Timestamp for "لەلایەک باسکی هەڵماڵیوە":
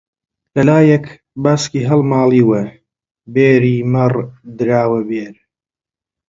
0.55-2.61